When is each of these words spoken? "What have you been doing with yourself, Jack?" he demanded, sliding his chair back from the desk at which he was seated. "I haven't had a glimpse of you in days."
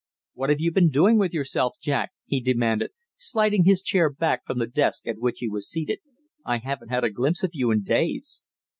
"What 0.33 0.49
have 0.49 0.59
you 0.59 0.71
been 0.71 0.89
doing 0.89 1.19
with 1.19 1.31
yourself, 1.31 1.75
Jack?" 1.79 2.09
he 2.25 2.41
demanded, 2.41 2.89
sliding 3.15 3.65
his 3.65 3.83
chair 3.83 4.09
back 4.09 4.43
from 4.47 4.57
the 4.57 4.65
desk 4.65 5.05
at 5.05 5.19
which 5.19 5.37
he 5.41 5.47
was 5.47 5.69
seated. 5.69 5.99
"I 6.43 6.57
haven't 6.57 6.89
had 6.89 7.03
a 7.03 7.11
glimpse 7.11 7.43
of 7.43 7.51
you 7.53 7.69
in 7.69 7.83
days." 7.83 8.43